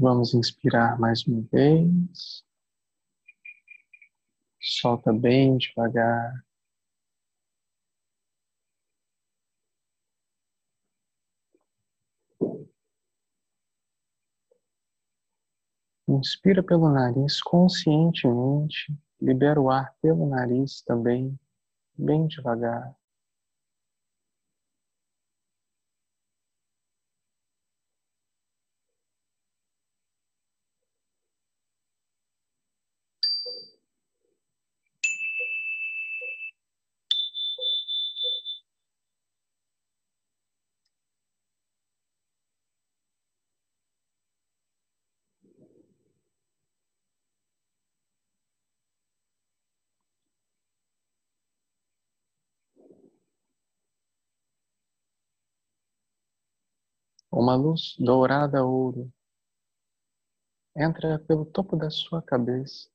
[0.00, 2.42] Vamos inspirar mais uma vez.
[4.58, 6.42] Solta bem devagar.
[16.08, 21.38] Inspira pelo nariz conscientemente, libera o ar pelo nariz também,
[21.94, 22.99] bem devagar.
[57.40, 59.10] Uma luz dourada ouro
[60.76, 62.90] entra pelo topo da sua cabeça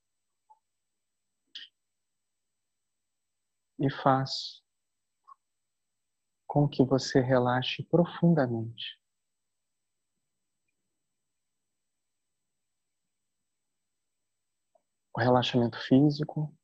[3.79, 4.63] e faz
[6.45, 9.01] com que você relaxe profundamente.
[15.11, 16.55] O relaxamento físico,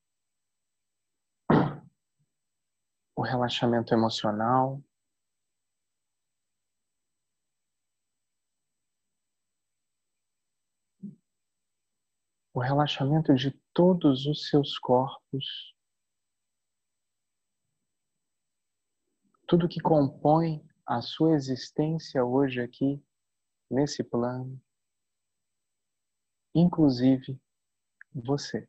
[3.16, 4.80] o relaxamento emocional,
[12.54, 15.74] o relaxamento de todos os seus corpos,
[19.48, 23.02] tudo que compõe a sua existência hoje aqui,
[23.70, 24.62] nesse plano,
[26.54, 27.40] inclusive
[28.14, 28.68] você.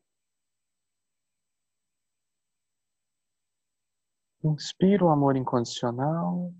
[4.41, 6.53] Inspira o amor incondicional,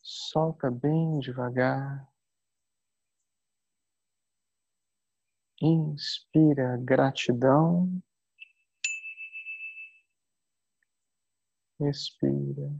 [0.00, 2.15] solta bem devagar.
[5.60, 8.02] Inspira gratidão.
[11.80, 12.70] Expira.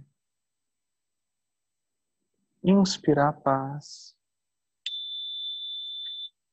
[2.63, 4.15] Inspirar paz.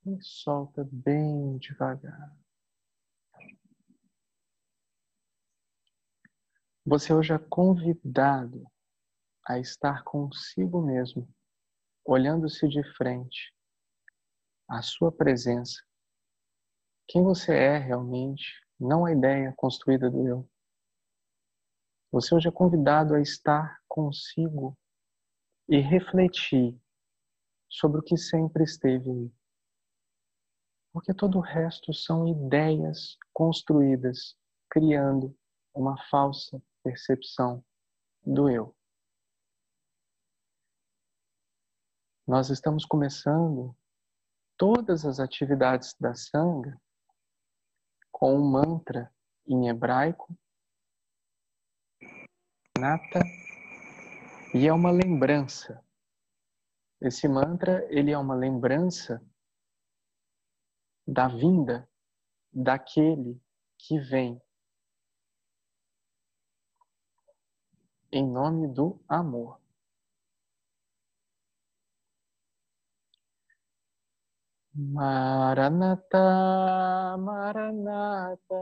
[0.06, 2.34] E solta bem devagar.
[6.85, 8.66] Você hoje é convidado
[9.45, 11.28] a estar consigo mesmo,
[12.05, 13.53] olhando-se de frente,
[14.69, 15.81] a sua presença
[17.08, 20.50] quem você é realmente, não a ideia construída do eu.
[22.12, 24.78] Você hoje é convidado a estar consigo
[25.68, 26.80] e refletir
[27.69, 29.31] sobre o que sempre esteve aí.
[30.91, 34.38] Porque todo o resto são ideias construídas,
[34.70, 35.35] criando
[35.74, 37.66] uma falsa percepção
[38.24, 38.75] do eu.
[42.28, 43.75] Nós estamos começando
[44.56, 46.80] todas as atividades da Sangha
[48.13, 49.12] com um mantra
[49.46, 50.34] em hebraico,
[52.78, 53.19] nata,
[54.53, 55.84] e é uma lembrança.
[57.02, 59.22] Esse mantra, ele é uma lembrança
[61.06, 61.90] da vinda
[62.53, 63.41] daquele
[63.78, 64.41] que vem
[68.12, 69.62] em nome do amor.
[74.75, 78.56] マラナタ、マラナタ、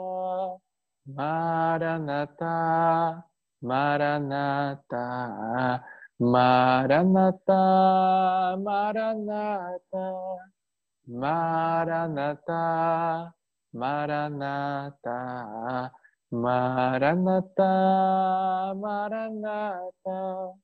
[1.06, 3.26] マラナタ、
[3.62, 5.86] マラナタ、
[6.20, 13.34] マラナタ、マラナタ、マラナタ、
[13.72, 15.94] マラナタ、
[16.30, 20.56] マラナタ、マラナタ、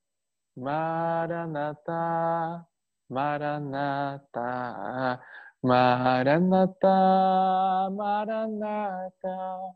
[0.57, 2.67] マラナタ、
[3.09, 5.21] マラナタ、
[5.61, 9.73] マラナタ、マラナタ、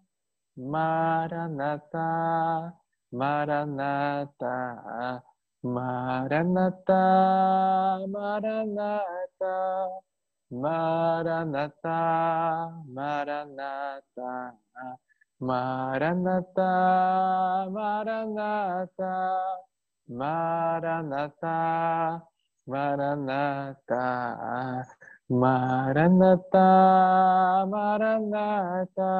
[0.58, 2.76] マラナタ、
[3.10, 5.24] マラナタ、
[5.64, 6.94] マラナタ、
[8.04, 9.56] マラナタ、
[10.52, 14.56] マラナタ、マラナタ、
[15.40, 19.68] マラナタ、マラナタ、
[20.10, 22.31] マラナタ、
[22.72, 24.06] Maranatha,
[25.30, 26.70] Maranatha,
[27.72, 29.14] Maranatha,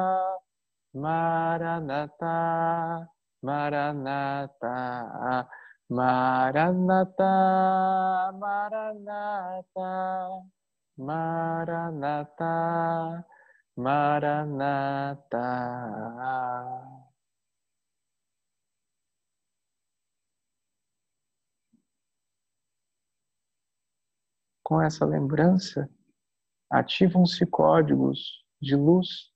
[0.94, 2.38] Maranatha,
[3.44, 4.76] Maranatha,
[5.90, 7.32] Maranatha,
[8.28, 9.84] Maranatha,
[10.98, 12.56] Maranatha,
[13.78, 15.48] Maranatha.
[24.72, 25.86] Com essa lembrança,
[26.70, 29.30] ativam-se códigos de luz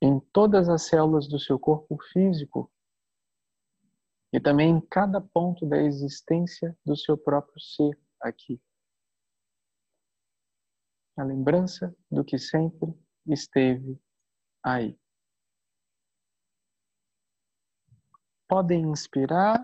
[0.00, 2.72] em todas as células do seu corpo físico
[4.32, 8.58] e também em cada ponto da existência do seu próprio ser aqui.
[11.18, 12.90] A lembrança do que sempre
[13.26, 14.00] esteve
[14.62, 14.98] aí.
[18.48, 19.62] Podem inspirar,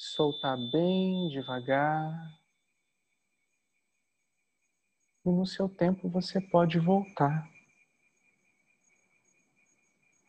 [0.00, 2.40] soltar bem devagar.
[5.26, 7.46] E no seu tempo você pode voltar.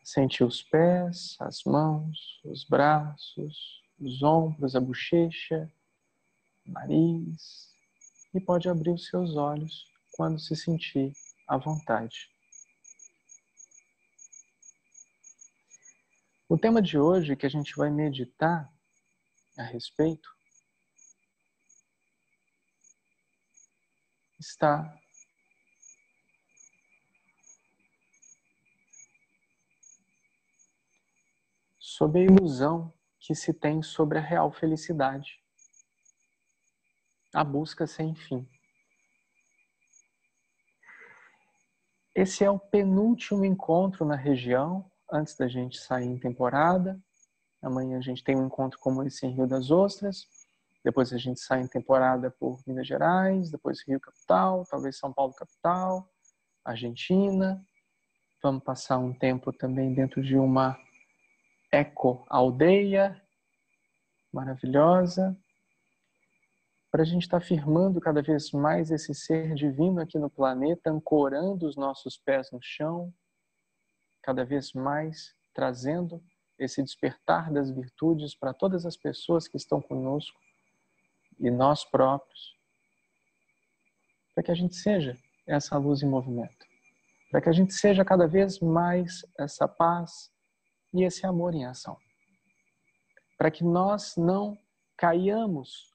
[0.03, 5.71] Sente os pés, as mãos, os braços, os ombros, a bochecha,
[6.67, 7.73] o nariz.
[8.33, 11.13] E pode abrir os seus olhos quando se sentir
[11.47, 12.29] à vontade.
[16.49, 18.70] O tema de hoje que a gente vai meditar
[19.61, 20.29] a respeito
[24.39, 24.99] está
[31.79, 35.39] sobre a ilusão que se tem sobre a real felicidade,
[37.33, 38.49] a busca sem fim.
[42.15, 46.99] Esse é o penúltimo encontro na região antes da gente sair em temporada.
[47.61, 50.27] Amanhã a gente tem um encontro como esse em Rio das Ostras.
[50.83, 55.33] Depois a gente sai em temporada por Minas Gerais, depois Rio Capital, talvez São Paulo
[55.33, 56.09] Capital,
[56.65, 57.63] Argentina.
[58.41, 60.75] Vamos passar um tempo também dentro de uma
[61.71, 63.21] eco-aldeia
[64.33, 65.37] maravilhosa.
[66.89, 70.89] Para a gente estar tá firmando cada vez mais esse ser divino aqui no planeta,
[70.89, 73.13] ancorando os nossos pés no chão,
[74.23, 76.23] cada vez mais trazendo
[76.63, 80.39] esse despertar das virtudes para todas as pessoas que estão conosco
[81.39, 82.55] e nós próprios,
[84.33, 85.17] para que a gente seja
[85.47, 86.65] essa luz em movimento,
[87.29, 90.31] para que a gente seja cada vez mais essa paz
[90.93, 91.97] e esse amor em ação,
[93.37, 94.57] para que nós não
[94.95, 95.93] caiamos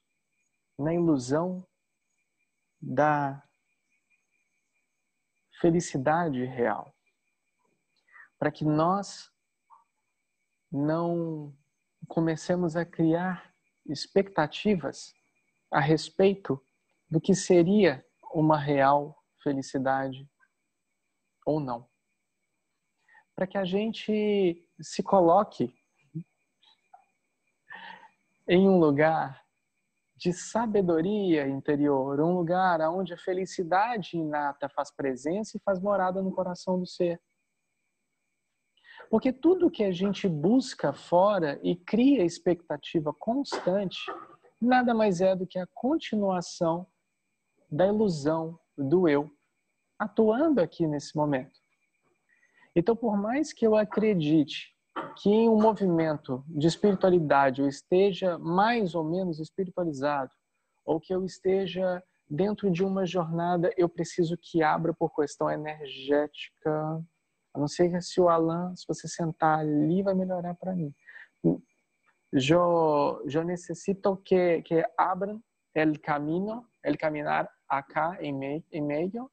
[0.77, 1.65] na ilusão
[2.81, 3.41] da
[5.59, 6.93] felicidade real
[8.39, 9.31] para que nós
[10.71, 11.55] não
[12.07, 13.53] comecemos a criar
[13.85, 15.13] expectativas
[15.71, 16.61] a respeito
[17.09, 20.29] do que seria uma real felicidade
[21.45, 21.87] ou não.
[23.35, 25.73] Para que a gente se coloque
[28.47, 29.45] em um lugar
[30.15, 36.31] de sabedoria interior, um lugar onde a felicidade inata faz presença e faz morada no
[36.31, 37.21] coração do ser.
[39.09, 43.99] Porque tudo que a gente busca fora e cria expectativa constante,
[44.59, 46.85] nada mais é do que a continuação
[47.69, 49.29] da ilusão do eu
[49.97, 51.59] atuando aqui nesse momento.
[52.75, 54.75] Então, por mais que eu acredite
[55.15, 60.31] que em um movimento de espiritualidade eu esteja mais ou menos espiritualizado,
[60.85, 67.03] ou que eu esteja dentro de uma jornada, eu preciso que abra por questão energética,
[67.57, 70.93] a não ser se o Alan, se você sentar ali, vai melhorar para mim.
[72.31, 75.43] Eu, eu necessito que, que abram
[75.75, 79.31] o caminho, o caminhar acá em meio, em meio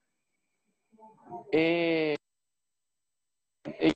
[1.52, 2.14] e,
[3.80, 3.92] e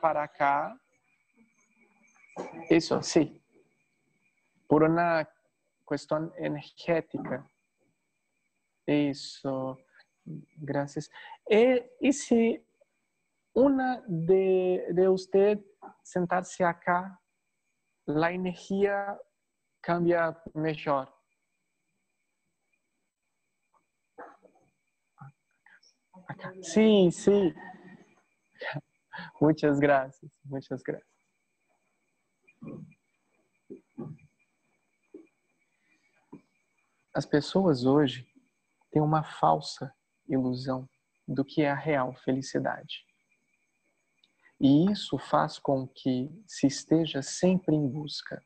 [0.00, 0.76] para cá.
[2.70, 3.40] Isso, sim.
[4.68, 5.26] Por uma
[5.88, 7.46] questão energética.
[8.86, 9.78] Isso.
[10.56, 11.10] Graças.
[11.48, 12.63] E, e se
[13.54, 15.60] Una de, de usted
[16.02, 17.20] sentarse acá,
[18.04, 19.16] la energía
[19.80, 21.08] cambia mejor.
[26.26, 26.52] Acá.
[26.62, 27.54] Sí, sí.
[29.40, 31.14] Muchas gracias, muchas gracias.
[37.14, 38.26] As pessoas hoje
[38.90, 39.94] têm uma falsa
[40.28, 40.88] ilusão
[41.28, 43.04] do que é a real felicidade.
[44.64, 48.42] E isso faz com que se esteja sempre em busca,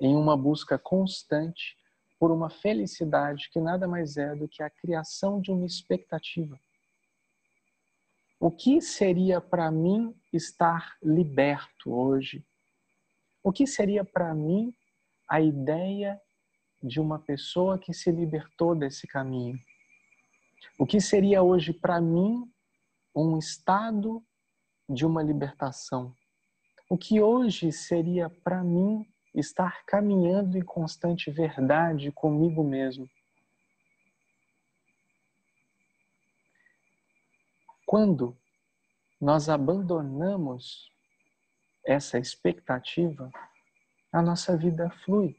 [0.00, 1.76] em uma busca constante
[2.18, 6.58] por uma felicidade que nada mais é do que a criação de uma expectativa.
[8.40, 12.42] O que seria para mim estar liberto hoje?
[13.42, 14.74] O que seria para mim
[15.28, 16.18] a ideia
[16.82, 19.58] de uma pessoa que se libertou desse caminho?
[20.78, 22.50] O que seria hoje para mim
[23.14, 24.24] um estado
[24.88, 26.14] de uma libertação.
[26.90, 33.08] O que hoje seria para mim estar caminhando em constante verdade comigo mesmo.
[37.86, 38.36] Quando
[39.20, 40.90] nós abandonamos
[41.84, 43.30] essa expectativa,
[44.12, 45.36] a nossa vida flui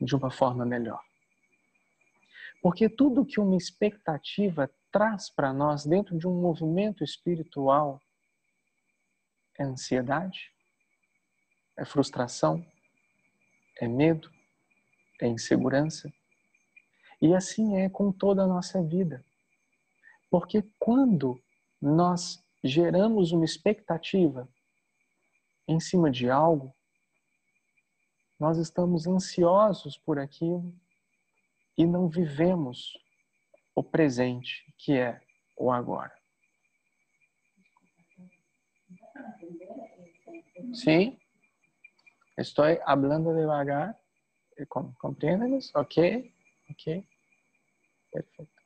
[0.00, 1.00] de uma forma melhor.
[2.62, 8.00] Porque tudo que uma expectativa traz para nós dentro de um movimento espiritual
[9.60, 10.50] é ansiedade,
[11.76, 12.64] é frustração,
[13.78, 14.30] é medo,
[15.20, 16.10] é insegurança.
[17.20, 19.22] E assim é com toda a nossa vida.
[20.30, 21.38] Porque quando
[21.80, 24.48] nós geramos uma expectativa
[25.68, 26.74] em cima de algo,
[28.38, 30.74] nós estamos ansiosos por aquilo
[31.76, 32.96] e não vivemos
[33.74, 35.20] o presente, que é
[35.54, 36.19] o agora.
[40.74, 41.18] Sim,
[42.38, 43.96] estou hablando devagar.
[44.68, 45.74] ¿Compreendes?
[45.74, 46.32] Ok,
[46.70, 47.06] ok,
[48.12, 48.60] perfecto.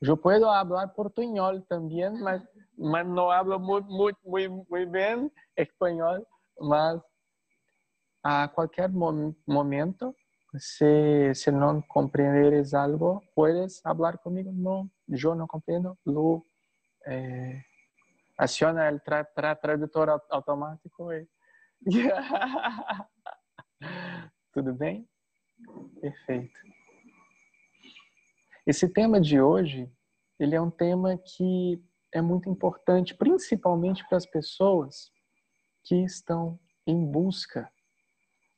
[0.00, 2.42] Eu posso falar portunhol também, mas,
[2.78, 6.24] mas não hablo muito, muito, muito, muito bem espanhol,
[6.60, 7.02] mas
[8.22, 10.14] a qualquer momento,
[10.56, 14.52] se, se não compreenderes algo, puedes falar comigo.
[14.52, 15.96] Não, eu não compreendo.
[16.06, 16.46] Lu
[17.06, 17.60] eh,
[18.38, 21.12] aciona o tra, tra, tradutor automático.
[21.12, 21.28] E...
[24.52, 25.08] Tudo bem?
[26.00, 26.58] Perfeito.
[28.64, 29.90] Esse tema de hoje,
[30.38, 35.10] ele é um tema que é muito importante, principalmente para as pessoas
[35.84, 37.70] que estão em busca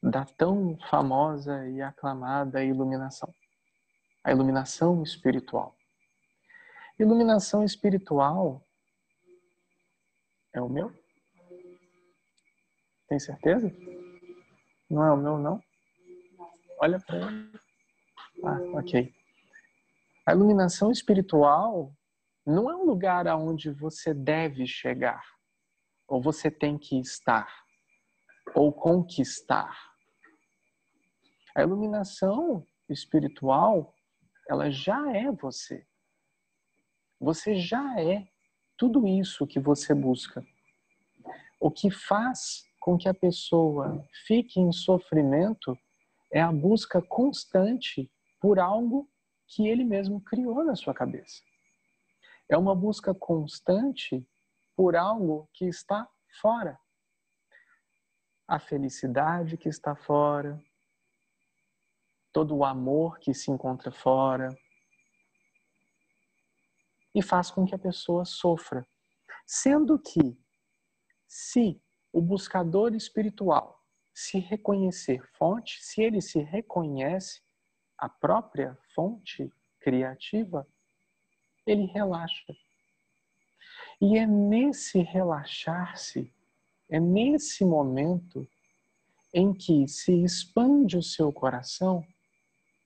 [0.03, 3.33] da tão famosa e aclamada iluminação.
[4.23, 5.75] A iluminação espiritual.
[6.99, 8.67] Iluminação espiritual
[10.53, 10.93] é o meu?
[13.09, 13.71] Tem certeza?
[14.89, 15.61] Não é o meu, não?
[16.81, 17.29] Olha para.
[18.45, 19.13] Ah, ok.
[20.27, 21.93] A iluminação espiritual
[22.47, 25.23] não é um lugar aonde você deve chegar,
[26.07, 27.65] ou você tem que estar,
[28.55, 29.77] ou conquistar.
[31.55, 33.95] A iluminação espiritual,
[34.49, 35.87] ela já é você.
[37.21, 38.27] Você já é
[38.81, 40.43] tudo isso que você busca.
[41.61, 45.79] O que faz com que a pessoa fique em sofrimento
[46.33, 48.11] é a busca constante
[48.41, 49.07] por algo
[49.47, 51.43] que ele mesmo criou na sua cabeça.
[52.49, 54.27] É uma busca constante
[54.75, 56.09] por algo que está
[56.41, 56.79] fora.
[58.49, 60.59] A felicidade que está fora,
[62.33, 64.49] todo o amor que se encontra fora
[67.15, 68.87] e faz com que a pessoa sofra.
[69.47, 70.39] Sendo que,
[71.27, 71.81] se
[72.13, 77.43] o buscador espiritual se reconhecer fonte, se ele se reconhece
[77.97, 80.67] a própria fonte criativa,
[81.67, 82.55] ele relaxa.
[84.01, 86.33] E é nesse relaxar-se,
[86.89, 88.49] é nesse momento
[89.33, 92.05] em que se expande o seu coração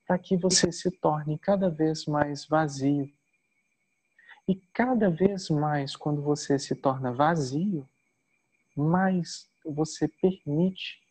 [0.05, 3.11] para que você se torne cada vez mais vazio.
[4.47, 7.89] E cada vez mais, quando você se torna vazio,
[8.75, 11.01] mais você permite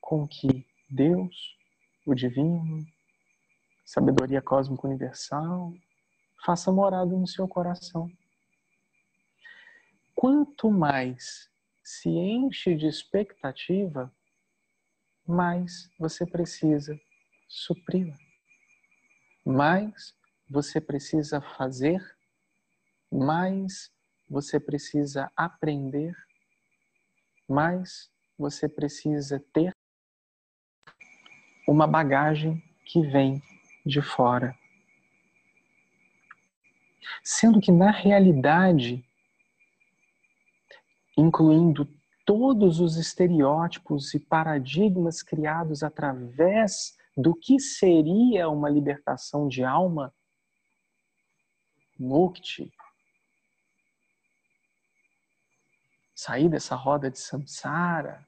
[0.00, 1.56] com que Deus,
[2.06, 2.86] o divino,
[3.84, 5.72] sabedoria cósmica universal,
[6.44, 8.10] faça morada no seu coração.
[10.14, 11.50] Quanto mais
[11.82, 14.12] se enche de expectativa,
[15.26, 16.98] mais você precisa
[17.48, 18.16] supri-la.
[19.44, 20.14] Mais
[20.48, 22.13] você precisa fazer,
[23.14, 23.92] mais
[24.28, 26.16] você precisa aprender,
[27.48, 29.72] mais você precisa ter
[31.68, 33.40] uma bagagem que vem
[33.86, 34.52] de fora.
[37.22, 39.04] Sendo que, na realidade,
[41.16, 41.88] incluindo
[42.26, 50.12] todos os estereótipos e paradigmas criados através do que seria uma libertação de alma,
[51.96, 52.72] mukti,
[56.24, 58.26] sair dessa roda de samsara,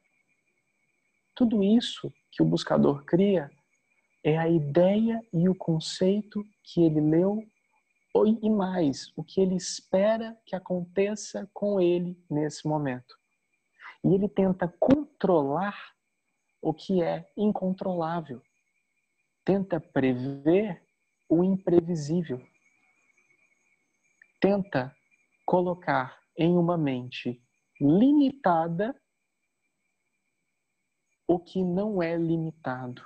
[1.35, 3.51] tudo isso que o buscador cria
[4.25, 7.43] é a ideia e o conceito que ele leu
[8.43, 13.15] e mais, o que ele espera que aconteça com ele nesse momento.
[14.03, 15.77] E ele tenta controlar
[16.63, 18.41] o que é incontrolável
[19.47, 20.85] tenta prever
[21.29, 22.45] o imprevisível.
[24.41, 24.95] Tenta
[25.47, 27.41] colocar em uma mente
[27.81, 28.95] limitada
[31.27, 33.05] o que não é limitado.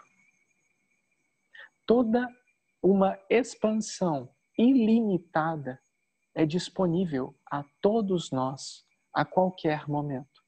[1.87, 2.29] Toda
[2.83, 5.83] uma expansão ilimitada
[6.35, 10.41] é disponível a todos nós a qualquer momento.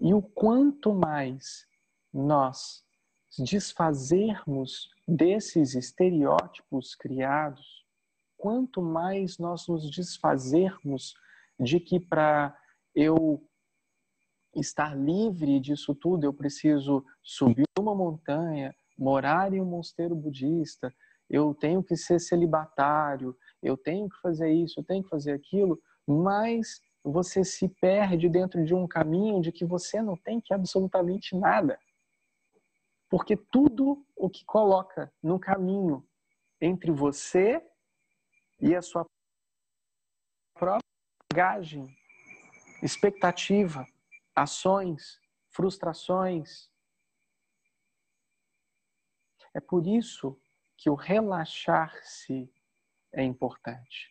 [0.00, 1.66] E o quanto mais
[2.12, 2.84] nós
[3.38, 7.84] desfazermos desses estereótipos criados,
[8.36, 11.14] quanto mais nós nos desfazermos
[11.58, 12.58] de que para
[12.94, 13.42] eu
[14.54, 20.92] estar livre disso tudo eu preciso subir uma montanha, morar em um mosteiro budista,
[21.28, 25.80] eu tenho que ser celibatário, eu tenho que fazer isso, eu tenho que fazer aquilo,
[26.06, 31.36] mas você se perde dentro de um caminho de que você não tem que absolutamente
[31.36, 31.78] nada.
[33.08, 36.06] Porque tudo o que coloca no caminho
[36.60, 37.64] entre você
[38.60, 39.06] e a sua
[40.54, 40.80] própria
[41.32, 41.88] bagagem,
[42.82, 43.86] expectativa,
[44.34, 45.20] ações,
[45.50, 46.70] frustrações.
[49.54, 50.40] É por isso
[50.76, 52.50] que o relaxar-se
[53.12, 54.10] é importante.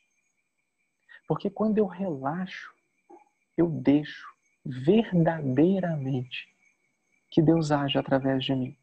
[1.28, 2.74] Porque quando eu relaxo,
[3.58, 4.28] eu deixo
[4.66, 6.48] verdadeiramente
[7.30, 8.78] que Deus age através de mim.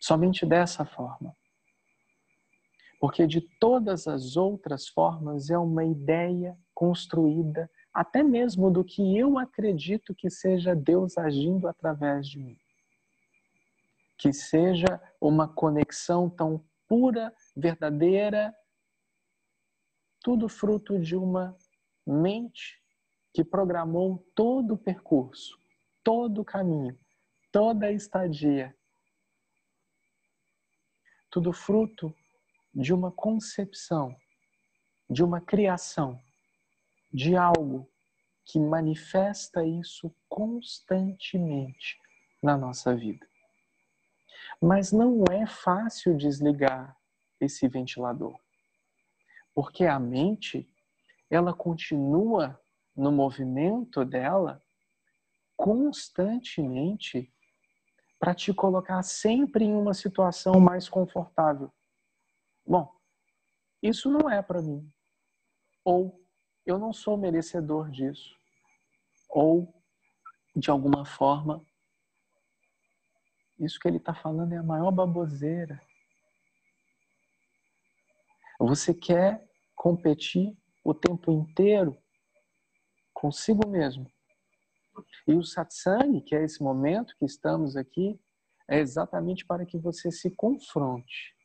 [0.00, 1.36] Somente dessa forma.
[3.00, 9.38] Porque de todas as outras formas é uma ideia construída até mesmo do que eu
[9.38, 12.58] acredito que seja Deus agindo através de mim
[14.18, 18.54] que seja uma conexão tão pura, verdadeira,
[20.22, 21.56] tudo fruto de uma
[22.06, 22.82] mente
[23.32, 25.58] que programou todo o percurso,
[26.02, 26.98] todo o caminho,
[27.52, 28.74] toda a estadia.
[31.30, 32.14] Tudo fruto
[32.76, 34.14] de uma concepção,
[35.08, 36.20] de uma criação,
[37.10, 37.90] de algo
[38.44, 41.98] que manifesta isso constantemente
[42.42, 43.26] na nossa vida.
[44.60, 46.94] Mas não é fácil desligar
[47.40, 48.38] esse ventilador.
[49.54, 50.68] Porque a mente,
[51.30, 52.60] ela continua
[52.94, 54.62] no movimento dela
[55.56, 57.32] constantemente
[58.18, 61.72] para te colocar sempre em uma situação mais confortável.
[62.66, 62.92] Bom,
[63.82, 64.90] isso não é para mim.
[65.84, 66.20] Ou
[66.64, 68.36] eu não sou merecedor disso.
[69.28, 69.72] Ou,
[70.54, 71.64] de alguma forma,
[73.58, 75.80] isso que ele está falando é a maior baboseira.
[78.58, 81.96] Você quer competir o tempo inteiro
[83.12, 84.10] consigo mesmo.
[85.28, 88.18] E o satsang, que é esse momento que estamos aqui,
[88.68, 91.35] é exatamente para que você se confronte.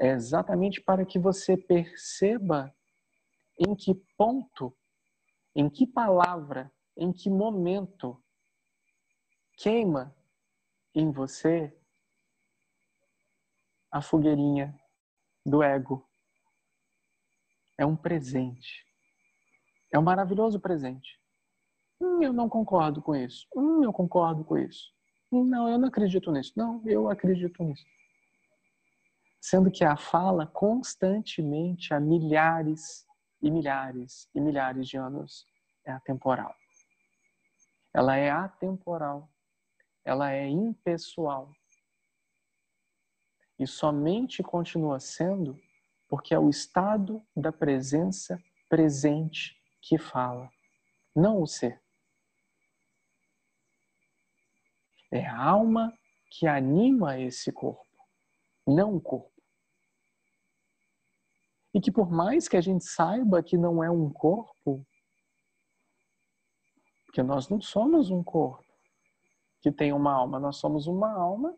[0.00, 2.74] É exatamente para que você perceba
[3.58, 4.74] em que ponto,
[5.54, 8.18] em que palavra, em que momento
[9.58, 10.16] queima
[10.94, 11.76] em você
[13.92, 14.74] a fogueirinha
[15.44, 16.08] do ego.
[17.76, 18.86] É um presente.
[19.92, 21.20] É um maravilhoso presente.
[22.00, 23.46] Hum, eu não concordo com isso.
[23.54, 24.94] Hum, eu concordo com isso.
[25.30, 26.54] Não, eu não acredito nisso.
[26.56, 27.84] Não, eu acredito nisso.
[29.40, 33.06] Sendo que a fala constantemente há milhares
[33.40, 35.46] e milhares e milhares de anos
[35.84, 36.54] é atemporal.
[37.92, 39.30] Ela é atemporal
[40.04, 41.52] ela é impessoal.
[43.58, 45.60] E somente continua sendo
[46.08, 50.50] porque é o estado da presença presente que fala,
[51.14, 51.80] não o ser.
[55.12, 55.96] É a alma
[56.30, 57.86] que anima esse corpo,
[58.74, 59.30] não o corpo.
[61.72, 64.86] E que por mais que a gente saiba que não é um corpo,
[67.06, 68.64] porque nós não somos um corpo,
[69.60, 71.56] que tem uma alma, nós somos uma alma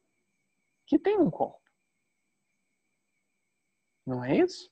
[0.87, 1.63] que tem um corpo.
[4.07, 4.71] Não é isso?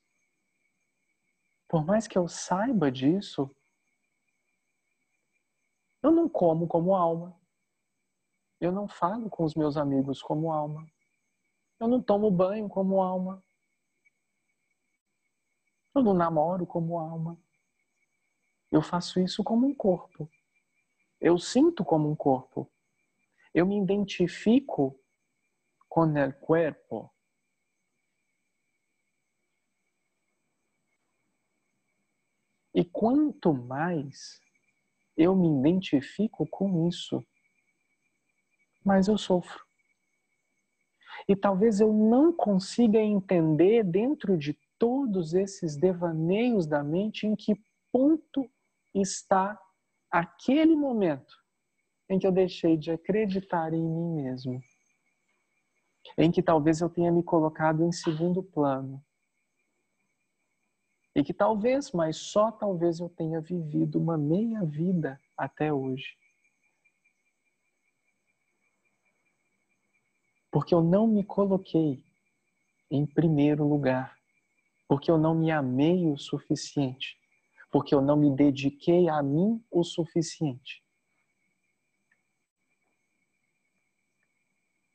[1.68, 3.48] Por mais que eu saiba disso,
[6.03, 7.38] eu não como como alma.
[8.61, 10.87] Eu não falo com os meus amigos como alma.
[11.81, 13.43] Eu não tomo banho como alma.
[15.95, 17.40] Eu não namoro como alma.
[18.71, 20.31] Eu faço isso como um corpo.
[21.19, 22.71] Eu sinto como um corpo.
[23.55, 25.01] Eu me identifico
[25.88, 27.11] com o corpo.
[32.75, 34.38] E quanto mais
[35.16, 37.27] eu me identifico com isso,
[38.85, 39.70] mais eu sofro.
[41.31, 47.55] E talvez eu não consiga entender dentro de todos esses devaneios da mente em que
[47.93, 48.51] ponto
[48.93, 49.57] está
[50.11, 51.33] aquele momento
[52.09, 54.61] em que eu deixei de acreditar em mim mesmo,
[56.19, 59.01] em que talvez eu tenha me colocado em segundo plano,
[61.14, 66.09] e que talvez, mas só talvez eu tenha vivido uma meia vida até hoje.
[70.51, 72.05] Porque eu não me coloquei
[72.91, 74.17] em primeiro lugar,
[74.89, 77.17] porque eu não me amei o suficiente,
[77.71, 80.83] porque eu não me dediquei a mim o suficiente.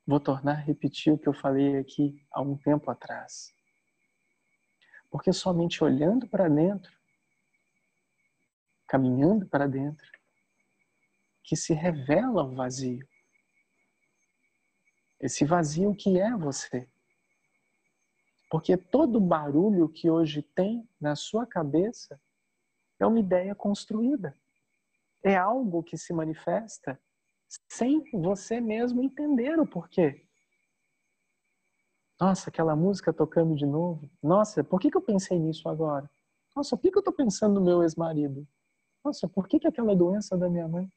[0.05, 3.51] Vou tornar a repetir o que eu falei aqui há um tempo atrás.
[5.09, 6.93] Porque somente olhando para dentro,
[8.87, 10.05] caminhando para dentro,
[11.43, 13.07] que se revela o vazio.
[15.19, 16.87] Esse vazio que é você.
[18.49, 22.19] Porque todo barulho que hoje tem na sua cabeça
[22.99, 24.37] é uma ideia construída.
[25.23, 26.99] É algo que se manifesta
[27.69, 30.25] sem você mesmo entender o porquê.
[32.19, 34.09] Nossa, aquela música tocando de novo.
[34.23, 36.09] Nossa, por que, que eu pensei nisso agora?
[36.55, 38.47] Nossa, por que, que eu estou pensando no meu ex-marido?
[39.03, 40.89] Nossa, por que, que aquela doença da minha mãe?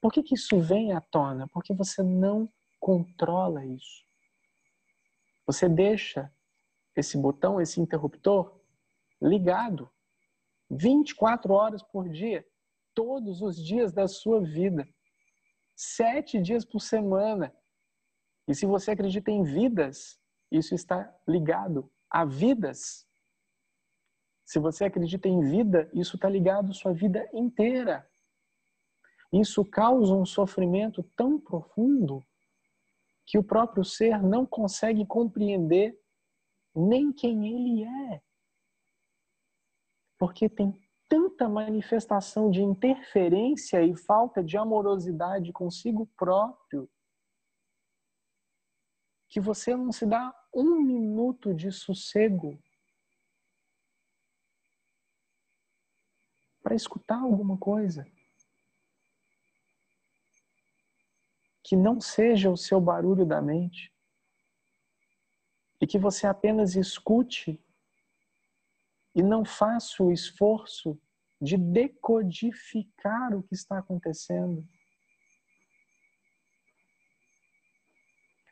[0.00, 1.46] Por que, que isso vem à tona?
[1.48, 4.04] Porque você não controla isso.
[5.46, 6.32] Você deixa
[6.96, 8.60] esse botão, esse interruptor,
[9.22, 9.90] ligado
[10.70, 12.44] 24 horas por dia,
[12.94, 14.88] todos os dias da sua vida
[15.80, 17.54] sete dias por semana.
[18.46, 20.20] E se você acredita em vidas,
[20.52, 23.06] isso está ligado a vidas.
[24.44, 28.06] Se você acredita em vida, isso está ligado à sua vida inteira.
[29.32, 32.22] Isso causa um sofrimento tão profundo
[33.30, 35.96] que o próprio ser não consegue compreender
[36.74, 38.20] nem quem ele é.
[40.18, 40.76] Porque tem
[41.08, 46.90] tanta manifestação de interferência e falta de amorosidade consigo próprio
[49.28, 52.60] que você não se dá um minuto de sossego
[56.60, 58.04] para escutar alguma coisa
[61.70, 63.94] que não seja o seu barulho da mente
[65.80, 67.64] e que você apenas escute
[69.14, 71.00] e não faço o esforço
[71.40, 74.66] de decodificar o que está acontecendo.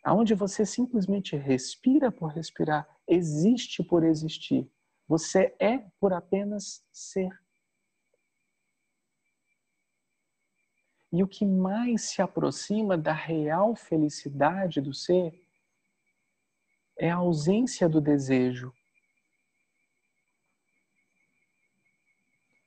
[0.04, 4.70] Aonde você simplesmente respira por respirar, existe por existir.
[5.08, 7.36] Você é por apenas ser.
[11.12, 15.32] E o que mais se aproxima da real felicidade do ser
[16.98, 18.72] é a ausência do desejo,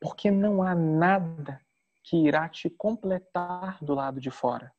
[0.01, 1.63] Porque não há nada
[2.03, 4.73] que irá te completar do lado de fora.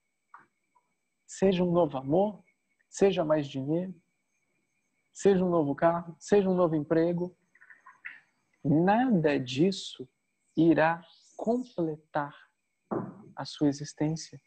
[1.25, 2.45] Seja um novo amor,
[2.91, 3.95] seja mais dinheiro,
[5.13, 7.35] seja um novo carro, seja um novo emprego,
[8.65, 10.09] nada disso
[10.57, 11.01] irá
[11.37, 12.37] completar
[13.43, 14.41] a sua existência.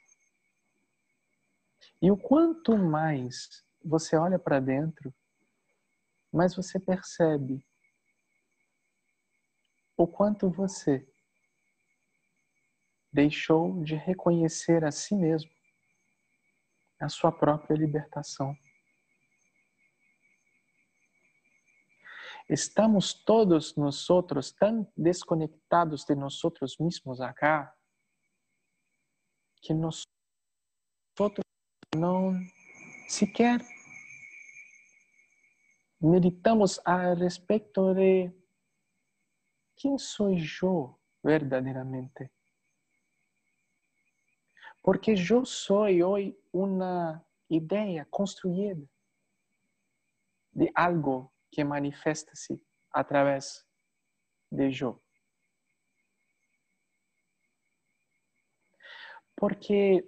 [2.01, 5.13] E o quanto mais você olha para dentro,
[6.31, 7.65] mais você percebe
[9.97, 11.07] o quanto você
[13.11, 15.51] deixou de reconhecer a si mesmo,
[16.99, 18.55] a sua própria libertação.
[22.49, 27.74] Estamos todos nós outros tão desconectados de nós outros mesmos acá
[29.65, 30.03] que nós
[31.19, 31.43] outros
[31.95, 32.37] não
[33.09, 33.59] sequer
[35.99, 38.31] meditamos a respeito de
[39.75, 42.31] ¿quién soy yo verdaderamente?
[44.83, 48.85] Porque yo soy hoy una idea construida
[50.51, 53.65] de algo que manifesta-se através
[54.51, 55.04] de yo.
[59.35, 60.03] Porque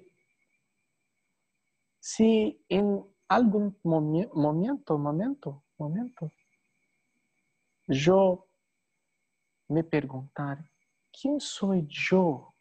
[1.99, 6.31] si en algún momento, momento, momento,
[7.87, 8.47] yo
[9.67, 10.63] me perguntar
[11.11, 12.53] quem sou eu?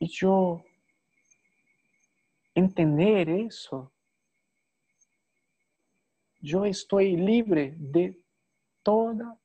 [0.00, 0.64] E eu
[2.54, 3.90] entender isso,
[6.42, 8.20] eu estou livre de
[8.82, 9.38] toda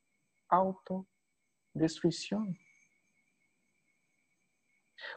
[1.77, 2.53] autodestruição.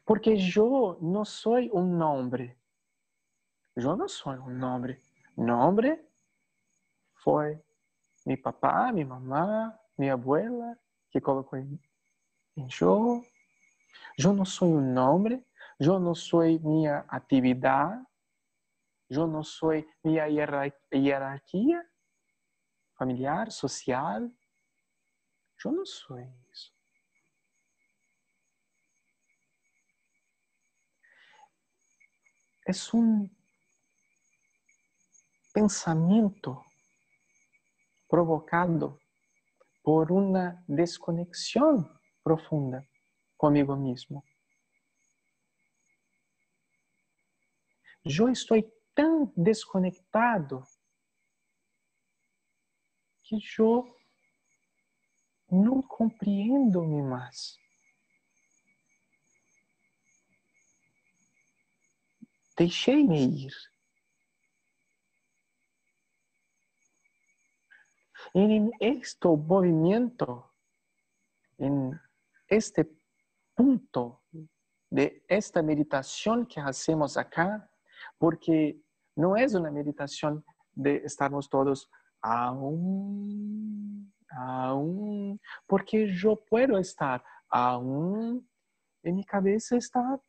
[0.05, 2.57] Porque eu não sou um nome.
[3.75, 5.01] Eu não sou um nome.
[5.37, 5.99] Nome
[7.23, 7.59] foi
[8.27, 10.79] meu papá, minha mamá, minha abuela
[11.11, 11.81] que colocou em,
[12.81, 13.25] Eu,
[14.19, 15.45] eu não sou um nome,
[15.79, 18.05] eu não sou minha atividade,
[19.09, 19.71] eu não sou
[20.05, 20.27] minha
[20.93, 21.85] hierarquia
[22.97, 24.31] familiar, social.
[25.69, 26.15] Isso.
[32.67, 33.29] É um
[35.53, 36.65] pensamento
[38.09, 38.99] provocado
[39.83, 41.85] por uma desconexão
[42.23, 42.87] profunda
[43.37, 44.25] comigo mesmo.
[48.05, 48.57] Eu estou
[48.95, 50.63] tão desconectado
[53.25, 54.00] que eu
[55.51, 57.59] não compreendo-me mais.
[62.57, 63.55] Deixei-me ir.
[68.35, 70.53] En este movimiento,
[71.59, 71.99] en
[72.47, 72.89] este
[73.55, 74.23] punto
[74.89, 77.69] de esta meditación que hacemos acá,
[78.19, 78.81] porque
[79.17, 88.49] no es una meditación de estarmos todos aún, aún, porque yo puedo estar aún,
[89.03, 90.21] en mi cabeza está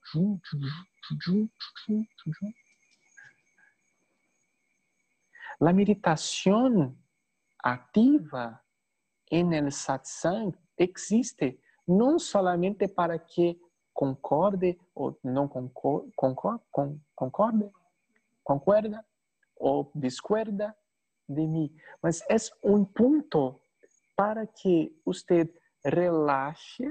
[5.60, 6.98] la meditación
[7.64, 8.64] ativa
[9.30, 13.60] en el satsang existe não somente para que
[13.94, 17.72] concorde ou não concorde, concorde,
[18.44, 19.06] concorda
[19.58, 20.76] ou discorda
[21.28, 23.62] de mim, mas é um ponto
[24.16, 25.52] para que você
[25.84, 26.84] relaxe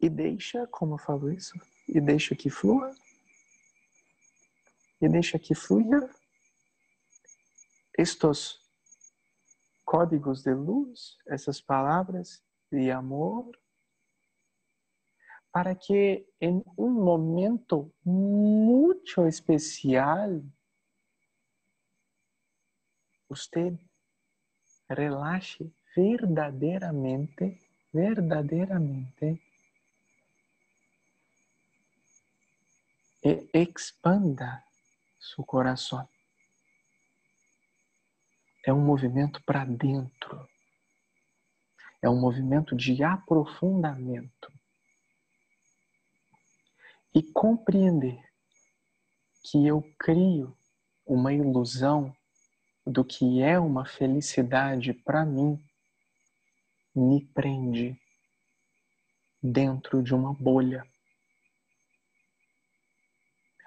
[0.00, 2.94] e deixa, como eu falo isso, e deixa que flua,
[5.00, 6.08] e deixa que fluya
[7.98, 8.58] estes
[9.84, 13.50] códigos de luz, essas palavras de amor,
[15.52, 20.42] para que em um momento muito especial
[23.28, 23.76] você
[24.90, 27.58] relaxe verdadeiramente,
[27.92, 29.40] verdadeiramente
[33.22, 34.64] e expanda
[35.18, 36.08] seu coração
[38.64, 40.48] é um movimento para dentro.
[42.02, 44.52] É um movimento de aprofundamento.
[47.14, 48.22] E compreender
[49.42, 50.56] que eu crio
[51.04, 52.14] uma ilusão
[52.90, 55.62] do que é uma felicidade para mim
[56.94, 57.96] me prende
[59.40, 60.84] dentro de uma bolha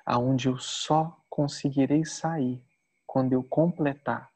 [0.05, 2.61] aonde eu só conseguirei sair
[3.07, 4.29] quando eu completar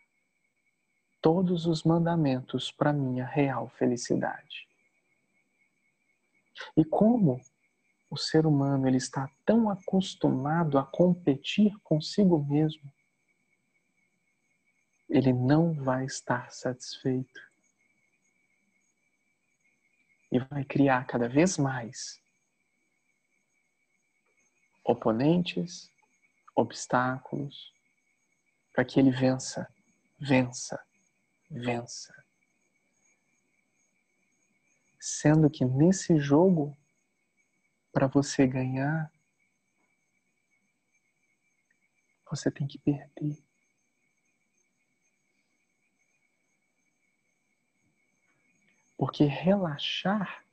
[1.22, 4.66] todos os mandamentos para minha real felicidade.
[6.78, 7.42] E como
[8.10, 12.90] o ser humano ele está tão acostumado a competir consigo mesmo,
[15.10, 17.40] ele não vai estar satisfeito
[20.32, 22.22] e vai criar cada vez mais
[24.84, 25.92] oponentes,
[26.56, 27.74] obstáculos,
[28.74, 29.68] para que ele vença,
[30.20, 30.82] vença,
[31.50, 32.14] vença.
[35.00, 36.78] Sendo que nesse jogo,
[37.92, 39.12] para você ganhar,
[42.30, 43.47] você tem que perder.
[48.98, 50.44] Porque relaxar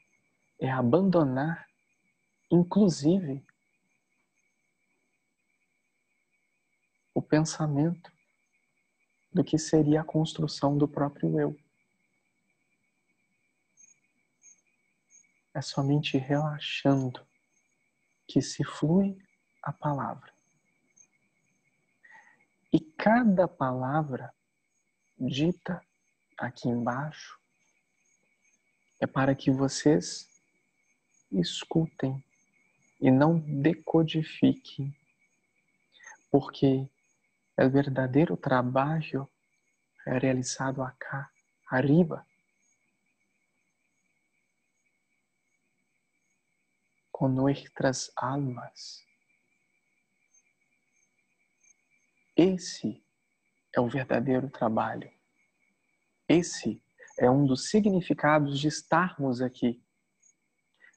[0.60, 1.66] é abandonar,
[2.50, 3.44] inclusive,
[7.14, 8.12] o pensamento
[9.32, 11.56] do que seria a construção do próprio eu.
[15.54, 17.26] É somente relaxando
[18.28, 19.16] que se flui
[19.62, 20.32] a palavra.
[22.72, 24.34] E cada palavra
[25.16, 25.80] dita
[26.36, 27.38] aqui embaixo
[29.00, 30.28] é para que vocês
[31.30, 32.22] escutem
[33.00, 34.96] e não decodifiquem,
[36.30, 36.88] porque
[37.56, 39.28] o verdadeiro trabalho
[40.06, 41.30] é realizado acá,
[41.70, 42.26] arriba,
[47.10, 49.04] com nossas almas.
[52.36, 53.02] Esse
[53.72, 55.10] é o verdadeiro trabalho.
[56.28, 56.83] Esse
[57.18, 59.82] é um dos significados de estarmos aqui,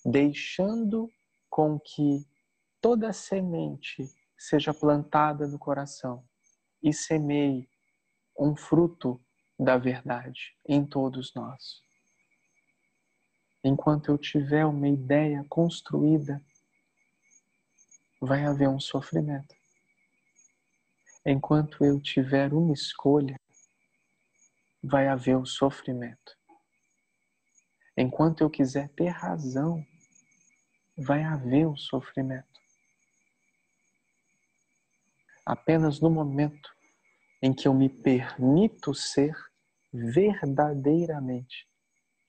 [0.03, 1.09] deixando
[1.49, 2.25] com que
[2.81, 6.23] toda semente seja plantada no coração
[6.81, 7.69] e semeie
[8.37, 9.21] um fruto
[9.59, 11.81] da verdade em todos nós.
[13.63, 16.41] enquanto eu tiver uma ideia construída,
[18.21, 19.53] vai haver um sofrimento.
[21.25, 23.37] Enquanto eu tiver uma escolha,
[24.83, 26.37] vai haver o sofrimento.
[27.95, 29.83] Enquanto eu quiser ter razão,
[30.97, 32.47] vai haver o sofrimento.
[35.45, 36.75] Apenas no momento
[37.41, 39.35] em que eu me permito ser
[39.91, 41.67] verdadeiramente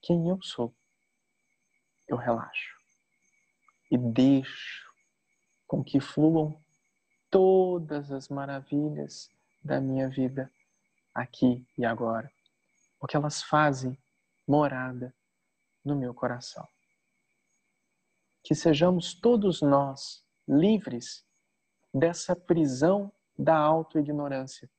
[0.01, 0.73] quem eu sou,
[2.07, 2.79] eu relaxo
[3.91, 4.89] e deixo
[5.67, 6.59] com que fluam
[7.29, 9.29] todas as maravilhas
[9.63, 10.51] da minha vida
[11.13, 12.31] aqui e agora,
[12.99, 13.97] porque elas fazem
[14.47, 15.15] morada
[15.83, 16.67] no meu coração.
[18.43, 21.25] Que sejamos todos nós livres
[21.93, 24.69] dessa prisão da autoignorância,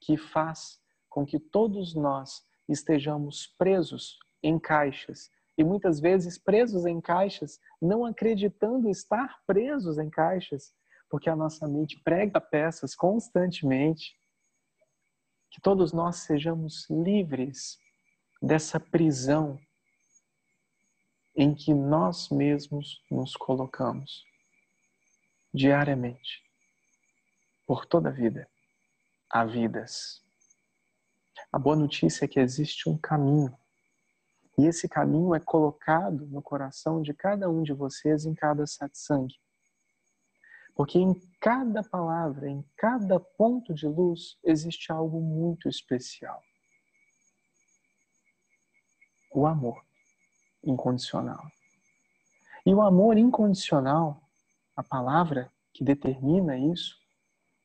[0.00, 7.00] que faz com que todos nós estejamos presos em caixas e muitas vezes presos em
[7.00, 10.74] caixas, não acreditando estar presos em caixas,
[11.10, 14.18] porque a nossa mente prega peças constantemente.
[15.52, 17.78] Que todos nós sejamos livres
[18.42, 19.60] dessa prisão
[21.36, 24.24] em que nós mesmos nos colocamos
[25.52, 26.42] diariamente,
[27.66, 28.48] por toda a vida.
[29.30, 30.22] Há vidas.
[31.52, 33.56] A boa notícia é que existe um caminho.
[34.58, 39.28] E esse caminho é colocado no coração de cada um de vocês em cada satsang.
[40.74, 46.42] Porque em cada palavra, em cada ponto de luz, existe algo muito especial.
[49.34, 49.82] O amor
[50.64, 51.42] incondicional.
[52.64, 54.22] E o amor incondicional,
[54.76, 56.96] a palavra que determina isso,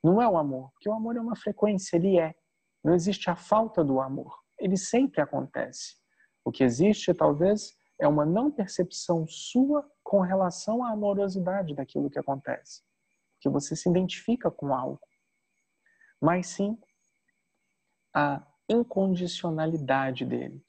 [0.03, 2.35] não é o amor, porque o amor é uma frequência, ele é.
[2.83, 5.95] Não existe a falta do amor, ele sempre acontece.
[6.43, 12.19] O que existe, talvez, é uma não percepção sua com relação à amorosidade daquilo que
[12.19, 12.87] acontece
[13.39, 14.99] que você se identifica com algo,
[16.21, 16.77] mas sim
[18.13, 20.63] a incondicionalidade dele.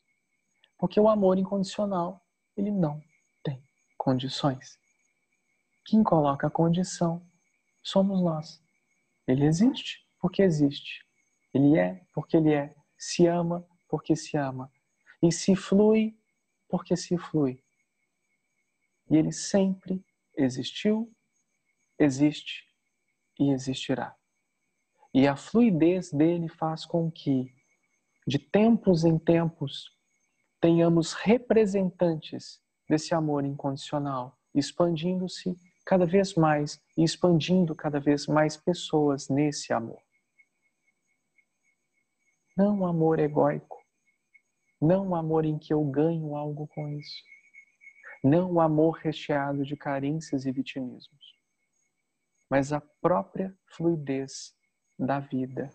[0.76, 2.24] Porque o amor incondicional,
[2.56, 3.02] ele não
[3.42, 3.62] tem
[3.96, 4.78] condições.
[5.84, 7.26] Quem coloca a condição
[7.82, 8.62] somos nós.
[9.26, 11.04] Ele existe porque existe.
[11.52, 12.74] Ele é porque ele é.
[12.96, 14.70] Se ama porque se ama.
[15.22, 16.16] E se flui
[16.68, 17.64] porque se flui.
[19.10, 20.04] E ele sempre
[20.36, 21.10] existiu
[21.98, 22.64] existe
[23.38, 24.14] e existirá.
[25.12, 27.52] E a fluidez dele faz com que,
[28.26, 29.90] de tempos em tempos,
[30.60, 39.28] tenhamos representantes desse amor incondicional, expandindo-se cada vez mais e expandindo cada vez mais pessoas
[39.28, 40.02] nesse amor.
[42.56, 43.78] Não amor egóico,
[44.80, 47.22] não amor em que eu ganho algo com isso,
[48.22, 51.37] não amor recheado de carências e vitimismos
[52.48, 54.54] mas a própria fluidez
[54.98, 55.70] da vida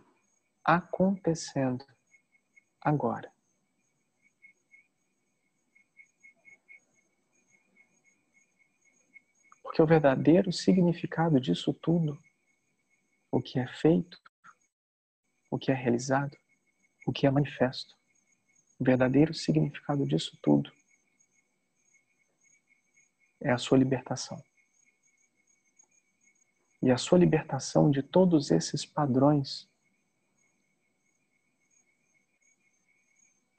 [0.64, 1.86] acontecendo
[2.82, 3.32] agora.
[9.62, 12.22] Porque o verdadeiro significado disso tudo,
[13.32, 14.22] o que é feito,
[15.50, 16.38] o que é realizado,
[17.08, 17.96] o que é manifesto,
[18.80, 20.72] o verdadeiro significado disso tudo
[23.42, 24.42] é a sua libertação.
[26.84, 29.70] E a sua libertação de todos esses padrões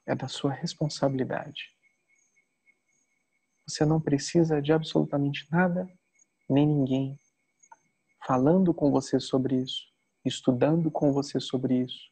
[0.05, 1.75] é da sua responsabilidade.
[3.67, 5.89] Você não precisa de absolutamente nada
[6.47, 7.19] nem ninguém
[8.27, 9.87] falando com você sobre isso,
[10.23, 12.11] estudando com você sobre isso,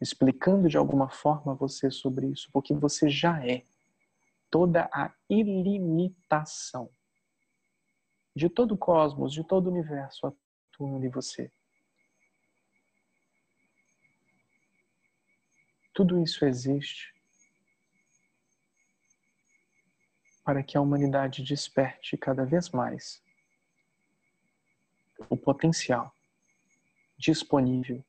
[0.00, 3.64] explicando de alguma forma você sobre isso, porque você já é
[4.50, 6.90] toda a ilimitação
[8.34, 11.50] de todo o cosmos, de todo o universo atuando em você.
[15.92, 17.14] Tudo isso existe
[20.44, 23.22] para que a humanidade desperte cada vez mais
[25.28, 26.14] o potencial
[27.16, 28.02] disponível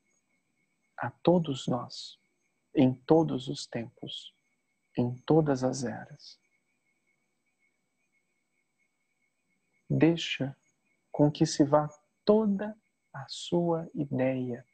[0.98, 2.18] a todos nós,
[2.74, 4.34] em todos os tempos,
[4.98, 6.41] em todas as eras.
[9.94, 10.56] Deixa
[11.12, 11.86] com que se vá
[12.24, 12.74] toda
[13.14, 14.66] a sua ideia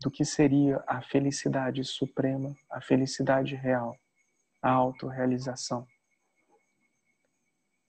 [0.00, 3.98] do que seria a felicidade suprema, a felicidade real,
[4.62, 5.84] a autorrealização.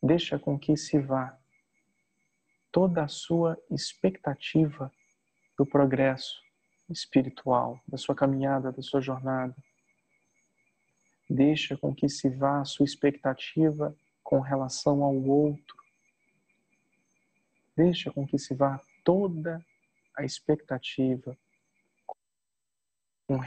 [0.02, 1.38] Deixa com que se vá
[2.72, 4.92] toda a sua expectativa
[5.56, 6.42] do progresso
[6.90, 9.56] espiritual, da sua caminhada, da sua jornada.
[11.30, 13.96] Deixa com que se vá a sua expectativa
[14.26, 15.78] com relação ao outro.
[17.78, 19.64] Deixa com que se vá toda
[20.18, 21.38] a expectativa
[23.28, 23.40] com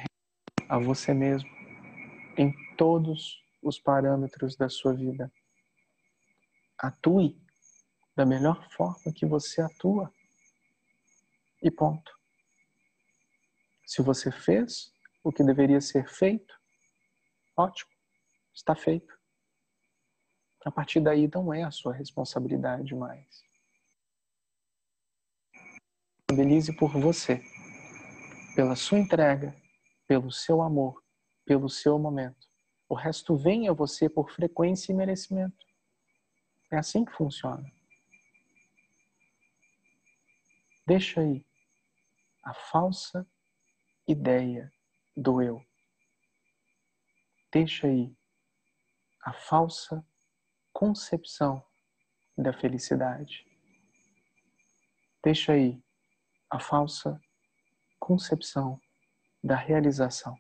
[0.69, 1.51] a você mesmo
[2.37, 5.33] em todos os parâmetros da sua vida.
[6.79, 7.37] Atue
[8.15, 10.15] da melhor forma que você atua.
[11.61, 12.17] E ponto.
[13.85, 14.93] Se você fez
[15.25, 16.55] o que deveria ser feito,
[17.57, 17.91] ótimo,
[18.55, 19.18] está feito.
[20.65, 23.45] A partir daí não é a sua responsabilidade mais.
[26.31, 27.43] Belize por você,
[28.55, 29.55] pela sua entrega,
[30.07, 31.03] pelo seu amor,
[31.45, 32.49] pelo seu momento.
[32.89, 35.67] O resto vem a você por frequência e merecimento.
[36.71, 37.65] É assim que funciona.
[40.87, 41.45] Deixa aí
[42.43, 43.27] a falsa
[44.07, 44.73] ideia
[45.17, 45.63] do eu.
[47.53, 48.15] Deixa aí
[49.23, 50.05] a falsa
[50.79, 51.61] concepção
[52.37, 53.45] da felicidade.
[55.21, 55.83] Deixa aí
[56.49, 57.21] a falsa
[57.99, 58.81] concepção
[59.43, 60.39] da realização.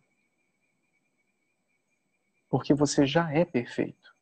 [2.49, 4.15] Porque você já é perfeito.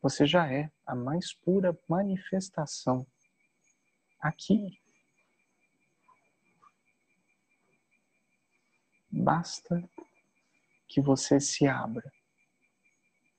[0.00, 3.04] Você já é a mais pura manifestação
[4.20, 4.80] aqui.
[9.10, 9.82] Basta
[10.90, 12.12] que você se abra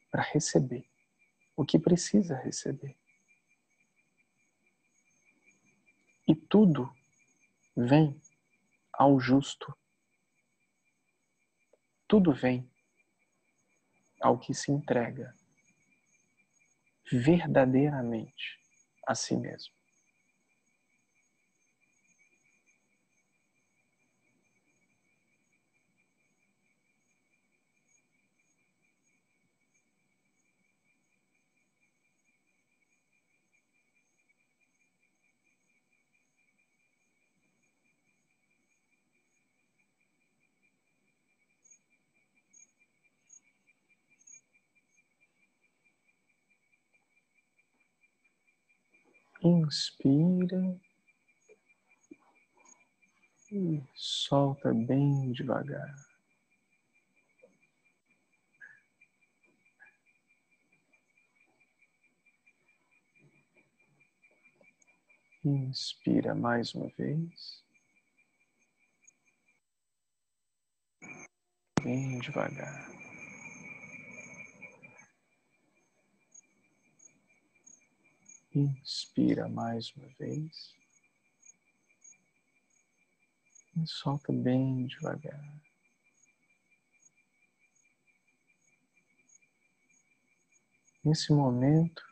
[0.10, 0.90] para receber
[1.54, 2.98] o que precisa receber.
[6.26, 6.90] E tudo
[7.76, 8.20] vem
[8.94, 9.78] ao justo.
[12.08, 12.70] Tudo vem
[14.22, 15.36] ao que se entrega
[17.12, 18.62] verdadeiramente
[19.06, 19.81] a si mesmo.
[49.44, 50.80] Inspira
[53.52, 55.96] e solta bem devagar.
[65.44, 67.66] Inspira mais uma vez.
[71.84, 73.01] Bem devagar.
[78.54, 80.76] Inspira mais uma vez.
[83.78, 85.42] E solta bem devagar.
[91.02, 92.04] Nesse momento,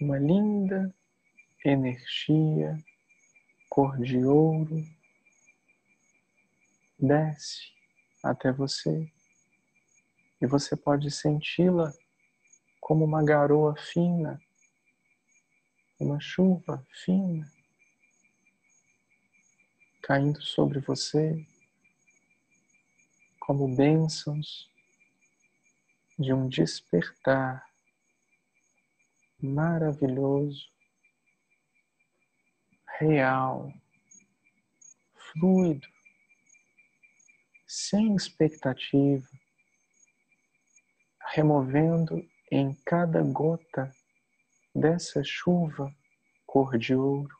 [0.00, 0.94] uma linda
[1.64, 2.78] energia
[3.68, 4.80] cor de ouro
[6.96, 7.72] desce
[8.22, 9.12] até você
[10.40, 11.92] e você pode senti-la
[12.90, 14.42] como uma garoa fina,
[16.00, 17.48] uma chuva fina
[20.02, 21.46] caindo sobre você,
[23.38, 24.68] como bênçãos
[26.18, 27.64] de um despertar
[29.40, 30.68] maravilhoso,
[32.98, 33.72] real,
[35.14, 35.86] fluido,
[37.68, 39.30] sem expectativa,
[41.32, 43.94] removendo em cada gota
[44.74, 45.94] dessa chuva
[46.46, 47.36] cor de ouro,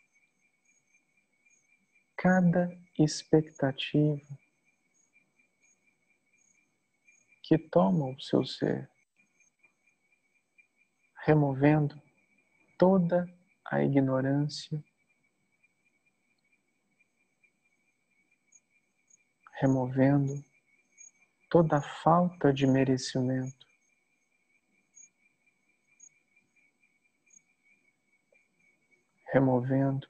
[2.17, 4.39] cada expectativa
[7.43, 8.89] que toma o seu ser,
[11.25, 12.01] removendo
[12.79, 13.27] toda
[13.65, 14.81] a ignorância,
[19.55, 20.45] removendo
[21.51, 23.70] toda a falta de merecimento,
[29.31, 30.09] removendo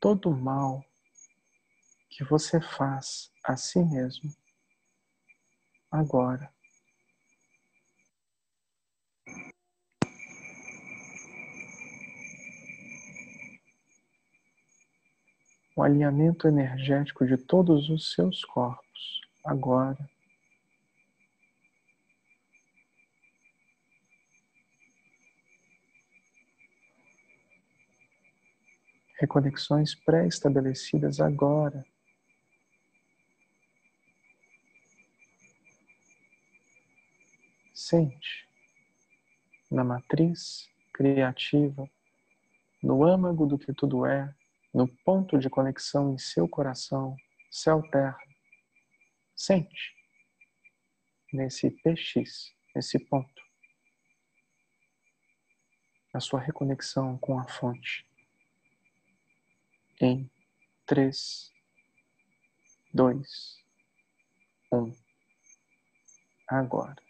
[0.00, 0.84] todo o mal
[2.08, 4.30] que você faz a si mesmo
[5.90, 6.52] agora.
[15.76, 20.13] O alinhamento energético de todos os seus corpos agora
[29.18, 31.84] reconexões pré-estabelecidas agora.
[37.72, 38.48] Sente
[39.70, 41.88] na matriz criativa,
[42.82, 44.32] no âmago do que tudo é,
[44.72, 47.16] no ponto de conexão em seu coração,
[47.50, 48.18] céu-terra.
[49.34, 49.94] Sente
[51.32, 53.42] nesse PX, nesse ponto,
[56.12, 58.06] a sua reconexão com a fonte
[60.00, 60.30] em
[60.86, 61.52] três,
[62.92, 63.62] dois,
[64.72, 64.92] um.
[66.48, 67.02] Agora.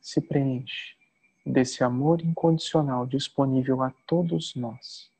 [0.00, 0.96] Se preenche
[1.44, 5.12] desse amor incondicional disponível a todos nós.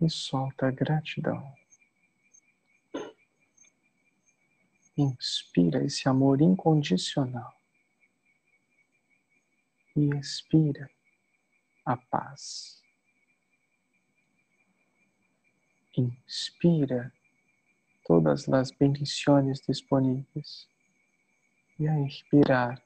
[0.00, 1.54] E solta a gratidão.
[4.96, 7.55] Inspira esse amor incondicional
[9.96, 10.90] e expira
[11.84, 12.82] a paz.
[15.96, 17.12] Inspira
[18.04, 20.68] todas as bendições disponíveis
[21.78, 22.82] e a expirar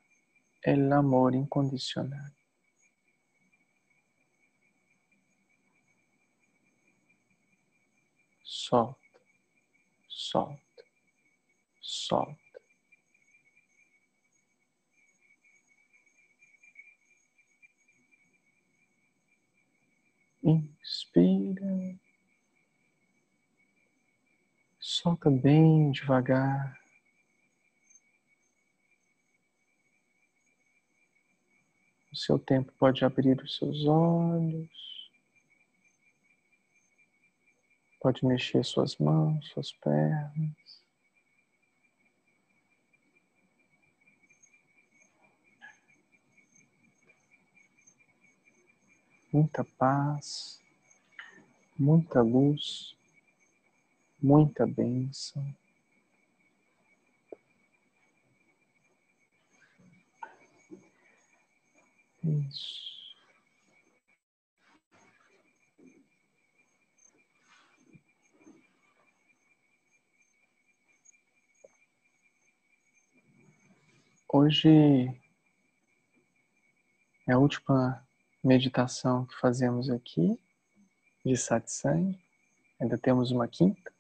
[0.62, 2.30] el amor incondicional.
[8.44, 9.20] Solta,
[10.08, 10.84] solta,
[11.80, 12.39] solta.
[20.42, 21.98] Inspira.
[24.78, 26.80] Solta bem devagar.
[32.12, 34.70] O seu tempo pode abrir os seus olhos.
[38.00, 40.59] Pode mexer suas mãos, suas pernas.
[49.32, 50.60] Muita paz,
[51.78, 52.96] muita luz,
[54.20, 55.44] muita bênção.
[62.22, 62.90] Isso.
[74.32, 74.68] Hoje
[77.28, 78.06] é a última
[78.42, 80.40] meditação que fazemos aqui
[81.24, 82.18] de satsang.
[82.80, 83.92] Ainda temos uma quinta,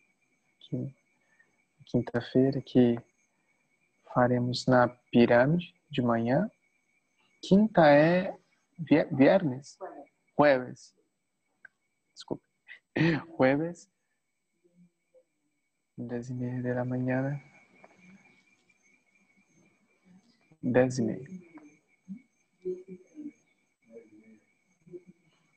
[1.86, 2.98] quinta-feira, que
[4.14, 6.50] faremos na pirâmide de manhã.
[7.42, 8.34] Quinta é
[8.78, 9.78] viernes?
[10.36, 10.94] Jueves.
[12.14, 12.44] Desculpa.
[13.36, 13.90] Jueves.
[15.98, 17.38] Dez e meia da manhã.
[20.62, 21.28] Dez e meia.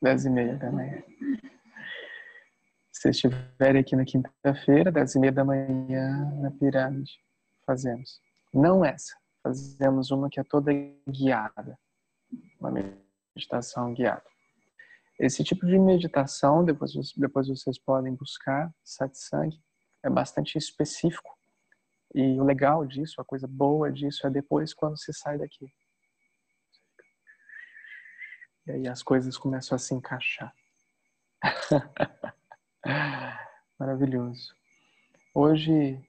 [0.03, 1.01] Dez e meia da manhã.
[2.91, 7.13] Se estiverem aqui na quinta-feira, dez e meia da manhã, na pirâmide,
[7.65, 8.19] fazemos.
[8.53, 9.15] Não essa.
[9.41, 10.73] Fazemos uma que é toda
[11.07, 11.79] guiada.
[12.59, 12.69] Uma
[13.33, 14.25] meditação guiada.
[15.17, 19.57] Esse tipo de meditação, depois, depois vocês podem buscar, satsang,
[20.03, 21.31] é bastante específico.
[22.13, 25.73] E o legal disso, a coisa boa disso, é depois quando você sai daqui.
[28.65, 30.53] E aí as coisas começam a se encaixar.
[33.77, 34.55] Maravilhoso.
[35.33, 35.99] Hoje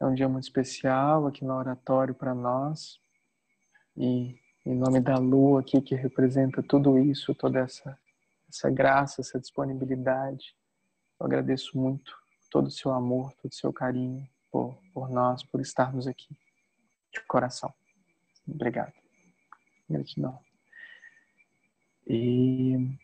[0.00, 3.00] é um dia muito especial aqui no oratório para nós.
[3.96, 7.98] E em nome da lua aqui que representa tudo isso, toda essa
[8.50, 10.56] essa graça, essa disponibilidade,
[11.18, 12.12] eu agradeço muito
[12.50, 16.36] todo o seu amor, todo o seu carinho por, por nós, por estarmos aqui
[17.12, 17.72] de coração.
[18.48, 18.92] Obrigado.
[19.88, 20.49] Gratidão.
[22.12, 22.98] Y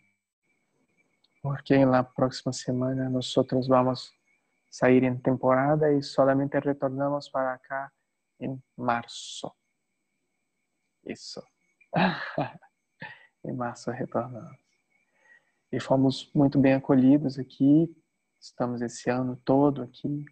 [1.40, 4.12] porque en la próxima semana nosotros vamos
[4.82, 7.92] a ir en temporada y solamente retornamos para acá
[8.40, 9.54] en marzo.
[11.04, 11.40] Isso.
[13.44, 14.58] em março retornamos.
[15.70, 17.88] E fomos muito bem acolhidos aqui.
[18.40, 20.24] Estamos esse ano todo aqui,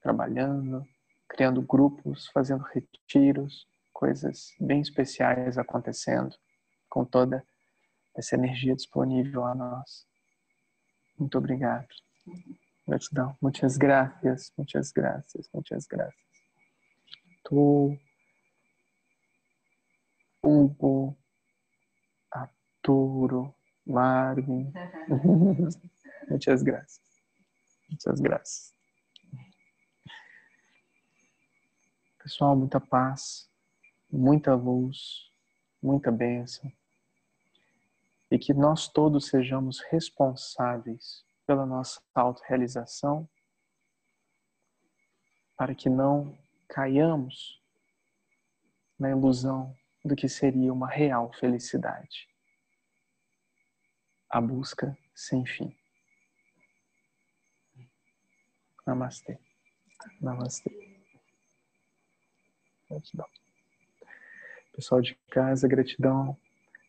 [0.00, 0.86] trabalhando,
[1.26, 6.36] criando grupos, fazendo retiros, coisas bem especiais acontecendo,
[6.88, 7.44] com toda
[8.16, 10.06] essa energia disponível a nós.
[11.18, 11.88] Muito obrigado.
[12.86, 13.36] Gratidão.
[13.40, 16.14] Muitas graças, muitas graças, muitas graças.
[17.44, 17.96] Tu,
[20.42, 21.16] Hugo,
[22.32, 23.54] Arturo,
[23.86, 24.72] Marvin.
[26.28, 27.00] muitas graças.
[27.88, 28.74] Muitas graças.
[32.22, 33.50] Pessoal, muita paz,
[34.10, 35.30] muita luz,
[35.82, 36.70] muita bênção.
[38.30, 43.28] E que nós todos sejamos responsáveis pela nossa autorrealização,
[45.56, 47.60] para que não caiamos
[48.98, 52.28] na ilusão do que seria uma real felicidade.
[54.28, 55.76] A busca sem fim.
[58.86, 59.38] Namastê.
[60.20, 60.70] Namastê.
[62.88, 63.26] Gratidão.
[64.72, 66.38] Pessoal de casa, gratidão.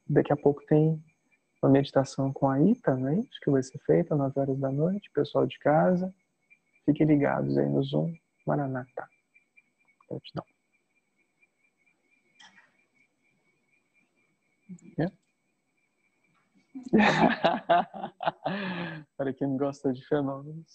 [0.08, 1.04] Daqui a pouco tem
[1.62, 3.40] uma meditação com a Ita, não é isso?
[3.42, 5.12] Que vai ser feita às 9 horas da noite.
[5.12, 6.14] Pessoal de casa,
[6.86, 8.14] fiquem ligados aí no Zoom.
[8.46, 9.08] Maranatá.
[10.10, 10.46] Gratidão.
[14.98, 15.14] Yeah.
[19.18, 20.74] Para quem gosta de fenômenos.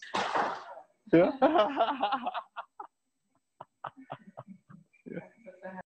[1.13, 1.37] Yeah.